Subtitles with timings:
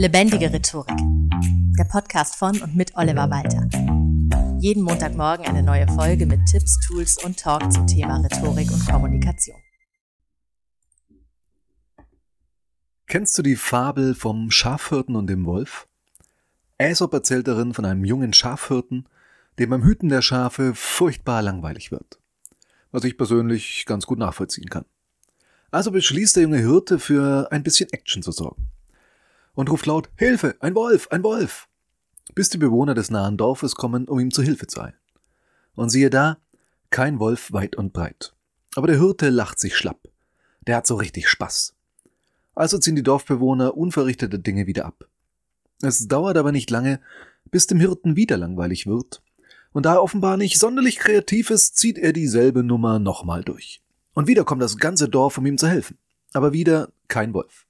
[0.00, 0.96] Lebendige Rhetorik.
[1.78, 3.68] Der Podcast von und mit Oliver Walter.
[4.58, 9.58] Jeden Montagmorgen eine neue Folge mit Tipps, Tools und Talk zum Thema Rhetorik und Kommunikation.
[13.08, 15.86] Kennst du die Fabel vom Schafhirten und dem Wolf?
[16.78, 19.06] Aesop erzählt darin von einem jungen Schafhirten,
[19.58, 22.18] dem beim Hüten der Schafe furchtbar langweilig wird.
[22.90, 24.86] Was ich persönlich ganz gut nachvollziehen kann.
[25.70, 28.70] Also beschließt der junge Hirte für ein bisschen Action zu sorgen.
[29.54, 31.68] Und ruft laut, Hilfe, ein Wolf, ein Wolf!
[32.34, 34.94] Bis die Bewohner des nahen Dorfes kommen, um ihm zu Hilfe zu eilen.
[35.74, 36.38] Und siehe da,
[36.90, 38.34] kein Wolf weit und breit.
[38.74, 40.08] Aber der Hirte lacht sich schlapp.
[40.66, 41.74] Der hat so richtig Spaß.
[42.54, 45.08] Also ziehen die Dorfbewohner unverrichtete Dinge wieder ab.
[45.82, 47.00] Es dauert aber nicht lange,
[47.50, 49.22] bis dem Hirten wieder langweilig wird,
[49.72, 53.80] und da er offenbar nicht sonderlich kreativ ist, zieht er dieselbe Nummer nochmal durch.
[54.14, 55.98] Und wieder kommt das ganze Dorf, um ihm zu helfen.
[56.32, 57.66] Aber wieder kein Wolf.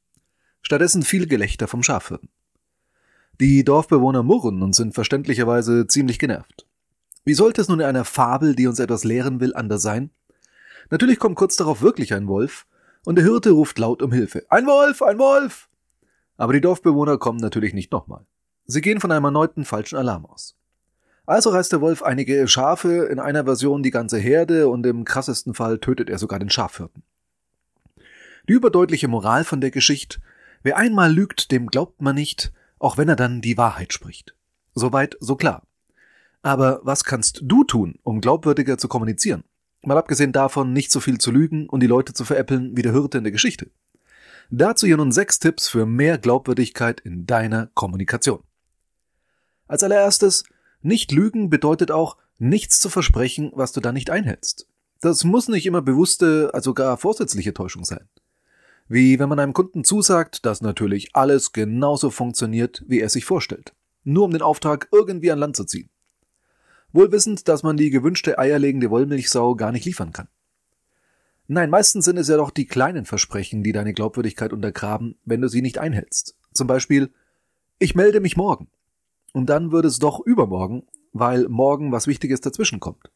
[0.62, 2.28] Stattdessen viel Gelächter vom Schafhirten.
[3.40, 6.66] Die Dorfbewohner murren und sind verständlicherweise ziemlich genervt.
[7.24, 10.10] Wie sollte es nun in einer Fabel, die uns etwas lehren will, anders sein?
[10.90, 12.66] Natürlich kommt kurz darauf wirklich ein Wolf,
[13.04, 14.44] und der Hirte ruft laut um Hilfe.
[14.50, 15.68] Ein Wolf, ein Wolf!
[16.36, 18.26] Aber die Dorfbewohner kommen natürlich nicht nochmal.
[18.66, 20.56] Sie gehen von einem erneuten falschen Alarm aus.
[21.26, 25.54] Also reißt der Wolf einige Schafe, in einer Version die ganze Herde und im krassesten
[25.54, 27.02] Fall tötet er sogar den Schafhirten.
[28.48, 30.20] Die überdeutliche Moral von der Geschichte,
[30.62, 34.34] wer einmal lügt, dem glaubt man nicht, auch wenn er dann die Wahrheit spricht.
[34.74, 35.66] Soweit, so klar.
[36.42, 39.44] Aber was kannst du tun, um glaubwürdiger zu kommunizieren?
[39.82, 42.92] Mal abgesehen davon, nicht so viel zu lügen und die Leute zu veräppeln wie der
[42.92, 43.70] Hirte in der Geschichte.
[44.50, 48.42] Dazu hier nun sechs Tipps für mehr Glaubwürdigkeit in deiner Kommunikation.
[49.68, 50.44] Als allererstes,
[50.82, 54.66] nicht lügen bedeutet auch, nichts zu versprechen, was du dann nicht einhältst.
[55.00, 58.08] Das muss nicht immer bewusste, also gar vorsätzliche Täuschung sein.
[58.92, 63.72] Wie wenn man einem Kunden zusagt, dass natürlich alles genauso funktioniert, wie er sich vorstellt.
[64.02, 65.90] Nur um den Auftrag irgendwie an Land zu ziehen.
[66.92, 70.26] Wohl wissend, dass man die gewünschte eierlegende Wollmilchsau gar nicht liefern kann.
[71.46, 75.46] Nein, meistens sind es ja doch die kleinen Versprechen, die deine Glaubwürdigkeit untergraben, wenn du
[75.46, 76.34] sie nicht einhältst.
[76.52, 77.12] Zum Beispiel,
[77.78, 78.66] ich melde mich morgen
[79.32, 83.12] und dann wird es doch übermorgen, weil morgen was Wichtiges dazwischenkommt.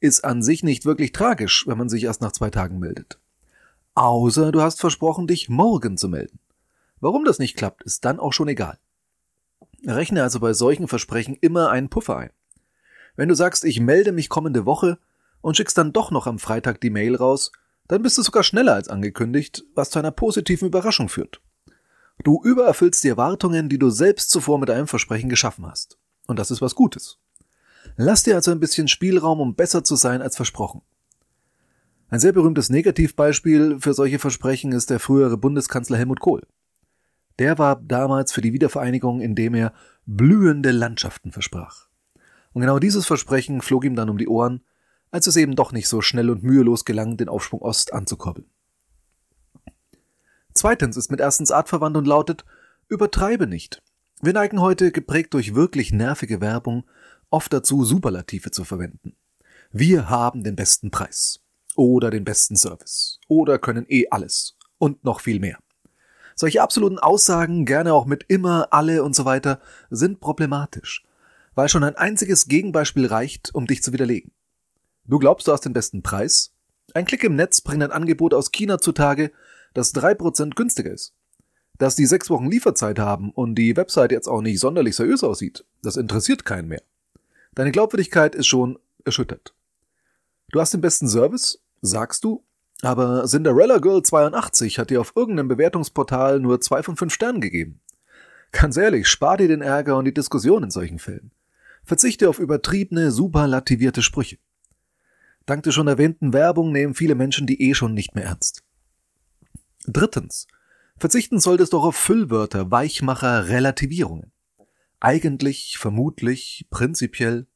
[0.00, 3.18] Ist an sich nicht wirklich tragisch, wenn man sich erst nach zwei Tagen meldet.
[3.94, 6.40] Außer du hast versprochen, dich morgen zu melden.
[7.00, 8.78] Warum das nicht klappt, ist dann auch schon egal.
[9.86, 12.30] Rechne also bei solchen Versprechen immer einen Puffer ein.
[13.16, 14.98] Wenn du sagst, ich melde mich kommende Woche
[15.40, 17.52] und schickst dann doch noch am Freitag die Mail raus,
[17.86, 21.40] dann bist du sogar schneller als angekündigt, was zu einer positiven Überraschung führt.
[22.22, 25.98] Du übererfüllst die Erwartungen, die du selbst zuvor mit einem Versprechen geschaffen hast.
[26.26, 27.18] Und das ist was Gutes.
[27.96, 30.82] Lass dir also ein bisschen Spielraum, um besser zu sein als versprochen.
[32.14, 36.42] Ein sehr berühmtes Negativbeispiel für solche Versprechen ist der frühere Bundeskanzler Helmut Kohl.
[37.40, 39.72] Der war damals für die Wiedervereinigung, indem er
[40.06, 41.88] blühende Landschaften versprach.
[42.52, 44.60] Und genau dieses Versprechen flog ihm dann um die Ohren,
[45.10, 48.48] als es eben doch nicht so schnell und mühelos gelang, den Aufschwung Ost anzukurbeln.
[50.52, 52.44] Zweitens ist mit erstens artverwandt und lautet
[52.86, 53.82] Übertreibe nicht.
[54.22, 56.84] Wir neigen heute, geprägt durch wirklich nervige Werbung,
[57.30, 59.16] oft dazu, Superlative zu verwenden.
[59.72, 61.43] Wir haben den besten Preis
[61.76, 65.58] oder den besten Service oder können eh alles und noch viel mehr.
[66.36, 71.04] Solche absoluten Aussagen, gerne auch mit immer, alle und so weiter, sind problematisch,
[71.54, 74.32] weil schon ein einziges Gegenbeispiel reicht, um dich zu widerlegen.
[75.06, 76.52] Du glaubst, du hast den besten Preis?
[76.92, 79.30] Ein Klick im Netz bringt ein Angebot aus China zutage,
[79.74, 81.12] das drei Prozent günstiger ist.
[81.78, 85.64] Dass die sechs Wochen Lieferzeit haben und die Website jetzt auch nicht sonderlich seriös aussieht,
[85.82, 86.82] das interessiert keinen mehr.
[87.54, 89.54] Deine Glaubwürdigkeit ist schon erschüttert.
[90.50, 92.44] Du hast den besten Service, sagst du,
[92.82, 97.80] aber Cinderella Girl 82 hat dir auf irgendeinem Bewertungsportal nur zwei von fünf Sternen gegeben.
[98.52, 101.32] Ganz ehrlich, spar dir den Ärger und die Diskussion in solchen Fällen.
[101.84, 104.38] Verzichte auf übertriebene, superlativierte Sprüche.
[105.46, 108.62] Dank der schon erwähnten Werbung nehmen viele Menschen die eh schon nicht mehr ernst.
[109.86, 110.46] Drittens.
[110.96, 114.32] Verzichten solltest du auch auf Füllwörter, Weichmacher, Relativierungen.
[115.00, 117.46] Eigentlich, vermutlich, prinzipiell.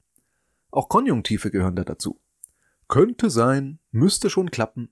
[0.71, 2.21] Auch Konjunktive gehören da dazu.
[2.89, 4.89] Könnte sein, müsste schon klappen.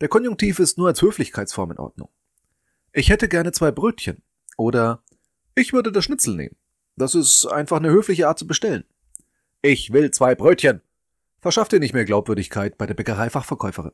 [0.00, 2.08] Der Konjunktiv ist nur als Höflichkeitsform in Ordnung.
[2.92, 4.22] Ich hätte gerne zwei Brötchen.
[4.56, 5.02] Oder
[5.54, 6.56] ich würde das Schnitzel nehmen.
[6.96, 8.84] Das ist einfach eine höfliche Art zu bestellen.
[9.62, 10.82] Ich will zwei Brötchen.
[11.40, 13.92] Verschafft dir nicht mehr Glaubwürdigkeit bei der Bäckereifachverkäuferin.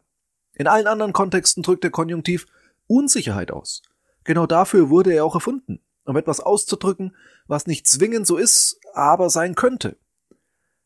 [0.55, 2.47] In allen anderen Kontexten drückt der Konjunktiv
[2.87, 3.83] Unsicherheit aus.
[4.25, 7.15] Genau dafür wurde er auch erfunden, um etwas auszudrücken,
[7.47, 9.97] was nicht zwingend so ist, aber sein könnte.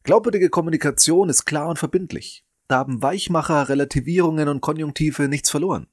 [0.05, 2.45] Glaubwürdige Kommunikation ist klar und verbindlich.
[2.69, 5.87] Da haben Weichmacher, Relativierungen und Konjunktive nichts verloren.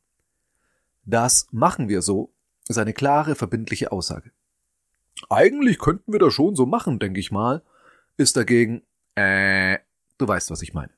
[1.06, 2.34] Das machen wir so,
[2.68, 4.31] ist eine klare, verbindliche Aussage.
[5.30, 7.63] Eigentlich könnten wir das schon so machen, denke ich mal,
[8.18, 8.81] ist dagegen,
[9.16, 9.80] äh,
[10.18, 10.92] du weißt, was ich meine.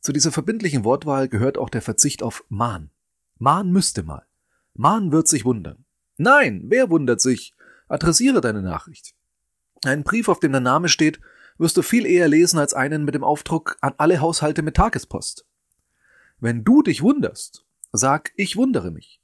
[0.00, 2.90] Zu dieser verbindlichen Wortwahl gehört auch der Verzicht auf Mahn.
[3.38, 4.26] Mahn müsste mal.
[4.74, 5.86] Mahn wird sich wundern.
[6.18, 7.54] Nein, wer wundert sich?
[7.88, 9.14] Adressiere deine Nachricht.
[9.84, 11.20] Einen Brief, auf dem dein Name steht,
[11.58, 15.46] wirst du viel eher lesen als einen mit dem Aufdruck an alle Haushalte mit Tagespost.
[16.40, 19.20] Wenn du dich wunderst, sag, ich wundere mich.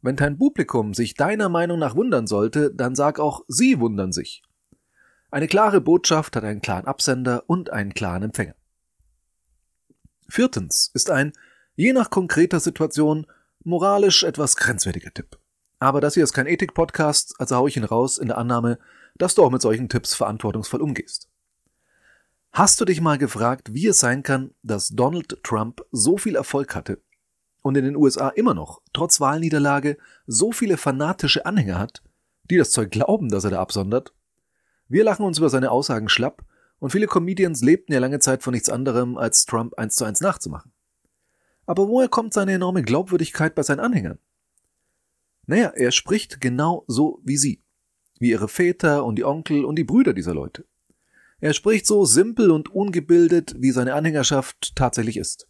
[0.00, 4.42] Wenn dein Publikum sich deiner Meinung nach wundern sollte, dann sag auch, sie wundern sich.
[5.30, 8.54] Eine klare Botschaft hat einen klaren Absender und einen klaren Empfänger.
[10.28, 11.32] Viertens ist ein,
[11.74, 13.26] je nach konkreter Situation,
[13.62, 15.38] moralisch etwas grenzwertiger Tipp.
[15.80, 18.78] Aber das hier ist kein Ethik-Podcast, also hau ich ihn raus in der Annahme,
[19.16, 21.28] dass du auch mit solchen Tipps verantwortungsvoll umgehst.
[22.52, 26.74] Hast du dich mal gefragt, wie es sein kann, dass Donald Trump so viel Erfolg
[26.74, 27.00] hatte
[27.62, 32.02] und in den USA immer noch, trotz Wahlniederlage, so viele fanatische Anhänger hat,
[32.50, 34.12] die das Zeug glauben, dass er da absondert?
[34.88, 36.44] Wir lachen uns über seine Aussagen schlapp
[36.78, 40.20] und viele Comedians lebten ja lange Zeit von nichts anderem, als Trump eins zu eins
[40.20, 40.72] nachzumachen.
[41.66, 44.18] Aber woher kommt seine enorme Glaubwürdigkeit bei seinen Anhängern?
[45.46, 47.62] Naja, er spricht genau so wie sie,
[48.18, 50.64] wie ihre Väter und die Onkel und die Brüder dieser Leute.
[51.40, 55.46] Er spricht so simpel und ungebildet, wie seine Anhängerschaft tatsächlich ist.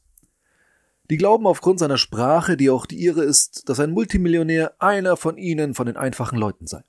[1.10, 5.38] Die glauben aufgrund seiner Sprache, die auch die ihre ist, dass ein Multimillionär einer von
[5.38, 6.84] ihnen, von den einfachen Leuten sei.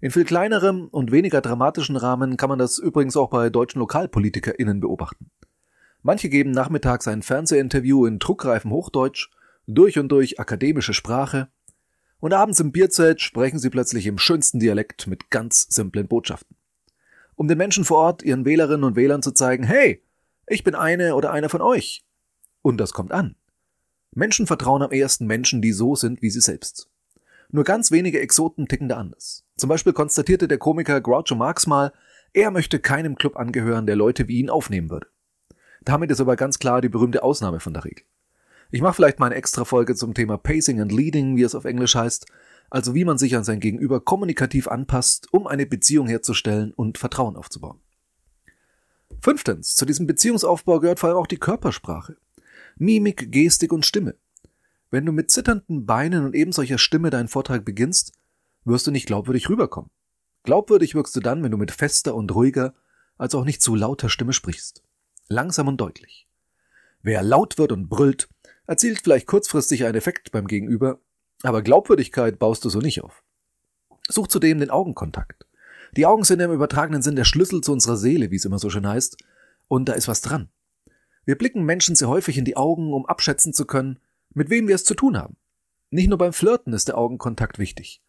[0.00, 4.80] In viel kleinerem und weniger dramatischen Rahmen kann man das übrigens auch bei deutschen LokalpolitikerInnen
[4.80, 5.30] beobachten.
[6.02, 9.30] Manche geben nachmittags ein Fernsehinterview in druckreifem Hochdeutsch,
[9.66, 11.48] durch und durch akademische Sprache,
[12.20, 16.55] und abends im Bierzelt sprechen sie plötzlich im schönsten Dialekt mit ganz simplen Botschaften.
[17.36, 20.02] Um den Menschen vor Ort, ihren Wählerinnen und Wählern zu zeigen, hey,
[20.46, 22.04] ich bin eine oder einer von euch.
[22.62, 23.36] Und das kommt an.
[24.12, 26.88] Menschen vertrauen am ehesten Menschen, die so sind wie sie selbst.
[27.50, 29.44] Nur ganz wenige Exoten ticken da anders.
[29.56, 31.92] Zum Beispiel konstatierte der Komiker Groucho Marx mal,
[32.32, 35.06] er möchte keinem Club angehören, der Leute wie ihn aufnehmen würde.
[35.82, 38.04] Damit ist aber ganz klar die berühmte Ausnahme von der Regel.
[38.70, 41.64] Ich mache vielleicht mal eine extra Folge zum Thema Pacing and Leading, wie es auf
[41.64, 42.26] Englisch heißt,
[42.70, 47.36] also wie man sich an sein Gegenüber kommunikativ anpasst, um eine Beziehung herzustellen und Vertrauen
[47.36, 47.80] aufzubauen.
[49.20, 52.16] Fünftens, zu diesem Beziehungsaufbau gehört vor allem auch die Körpersprache.
[52.76, 54.16] Mimik, Gestik und Stimme.
[54.90, 58.12] Wenn du mit zitternden Beinen und eben solcher Stimme deinen Vortrag beginnst,
[58.64, 59.90] wirst du nicht glaubwürdig rüberkommen.
[60.42, 62.74] Glaubwürdig wirkst du dann, wenn du mit fester und ruhiger,
[63.18, 64.82] als auch nicht zu lauter Stimme sprichst.
[65.28, 66.28] Langsam und deutlich.
[67.02, 68.28] Wer laut wird und brüllt,
[68.66, 71.00] erzielt vielleicht kurzfristig einen Effekt beim Gegenüber,
[71.42, 73.22] aber Glaubwürdigkeit baust du so nicht auf.
[74.08, 75.46] Such zudem den Augenkontakt.
[75.96, 78.70] Die Augen sind im übertragenen Sinn der Schlüssel zu unserer Seele, wie es immer so
[78.70, 79.16] schön heißt,
[79.68, 80.48] und da ist was dran.
[81.24, 83.98] Wir blicken Menschen sehr häufig in die Augen, um abschätzen zu können,
[84.32, 85.36] mit wem wir es zu tun haben.
[85.90, 88.02] Nicht nur beim Flirten ist der Augenkontakt wichtig.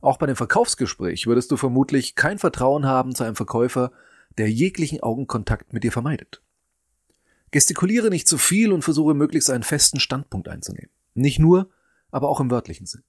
[0.00, 3.92] Auch bei dem Verkaufsgespräch würdest du vermutlich kein Vertrauen haben zu einem Verkäufer,
[4.38, 6.42] der jeglichen Augenkontakt mit dir vermeidet.
[7.50, 10.90] Gestikuliere nicht zu viel und versuche möglichst einen festen Standpunkt einzunehmen.
[11.14, 11.70] Nicht nur,
[12.10, 13.02] aber auch im wörtlichen Sinn.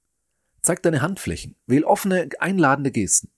[0.62, 3.30] Zeig deine Handflächen, wähl offene, einladende Gesten.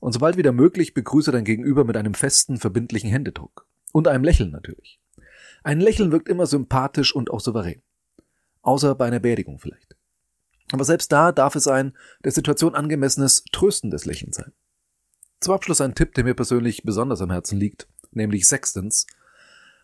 [0.00, 3.66] Und sobald wieder möglich, begrüße dein Gegenüber mit einem festen, verbindlichen Händedruck.
[3.92, 5.00] Und einem Lächeln natürlich.
[5.62, 7.82] Ein Lächeln wirkt immer sympathisch und auch souverän.
[8.62, 9.96] Außer bei einer Beerdigung vielleicht.
[10.72, 14.52] Aber selbst da darf es ein der Situation angemessenes, tröstendes Lächeln sein.
[15.40, 19.06] Zum Abschluss ein Tipp, der mir persönlich besonders am Herzen liegt, nämlich sechstens,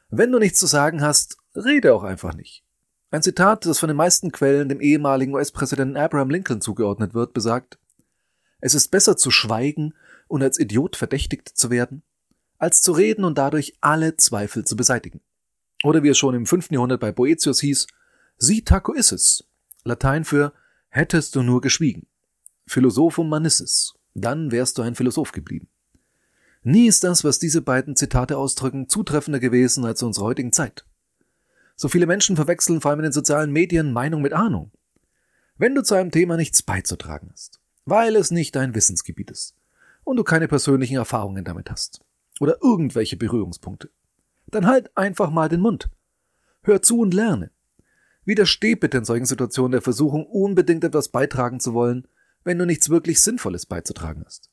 [0.09, 2.65] wenn du nichts zu sagen hast, rede auch einfach nicht.
[3.13, 7.79] Ein Zitat, das von den meisten Quellen dem ehemaligen US-Präsidenten Abraham Lincoln zugeordnet wird, besagt,
[8.61, 9.95] es ist besser zu schweigen
[10.29, 12.03] und als Idiot verdächtigt zu werden,
[12.59, 15.21] als zu reden und dadurch alle Zweifel zu beseitigen.
[15.83, 16.71] Oder wie es schon im 5.
[16.71, 17.89] Jahrhundert bei Boetius hieß,
[18.37, 19.45] si taco isses,
[19.83, 20.53] Latein für
[20.89, 22.07] hättest du nur geschwiegen.
[22.67, 25.69] Philosophum manissis, dann wärst du ein Philosoph geblieben.
[26.63, 30.85] Nie ist das, was diese beiden Zitate ausdrücken, zutreffender gewesen als zu unserer heutigen Zeit.
[31.81, 34.71] So viele Menschen verwechseln vor allem in den sozialen Medien Meinung mit Ahnung.
[35.57, 39.57] Wenn du zu einem Thema nichts beizutragen hast, weil es nicht dein Wissensgebiet ist
[40.05, 42.05] und du keine persönlichen Erfahrungen damit hast
[42.39, 43.89] oder irgendwelche Berührungspunkte,
[44.49, 45.89] dann halt einfach mal den Mund.
[46.65, 47.51] Hör zu und lerne.
[48.27, 52.07] Widersteh bitte in solchen Situationen der Versuchung, unbedingt etwas beitragen zu wollen,
[52.45, 54.51] wenn du nichts wirklich Sinnvolles beizutragen hast.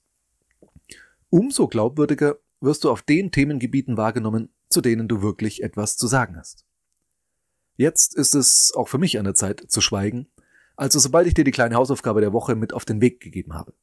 [1.30, 6.38] Umso glaubwürdiger wirst du auf den Themengebieten wahrgenommen, zu denen du wirklich etwas zu sagen
[6.38, 6.67] hast.
[7.78, 10.28] Jetzt ist es auch für mich an der Zeit zu schweigen,
[10.76, 13.74] also sobald ich dir die kleine Hausaufgabe der Woche mit auf den Weg gegeben habe.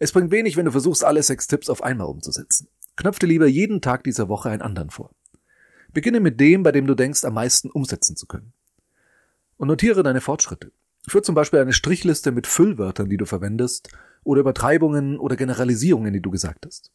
[0.00, 2.68] Es bringt wenig, wenn du versuchst, alle sechs Tipps auf einmal umzusetzen.
[2.96, 5.14] Knöpfe lieber jeden Tag dieser Woche einen anderen vor.
[5.92, 8.52] Beginne mit dem, bei dem du denkst, am meisten umsetzen zu können.
[9.56, 10.72] Und notiere deine Fortschritte.
[11.06, 13.90] Führ zum Beispiel eine Strichliste mit Füllwörtern, die du verwendest,
[14.24, 16.90] oder Übertreibungen oder Generalisierungen, die du gesagt hast.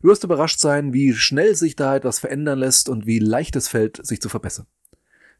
[0.00, 3.68] Du wirst überrascht sein, wie schnell sich da etwas verändern lässt und wie leicht es
[3.68, 4.66] fällt, sich zu verbessern.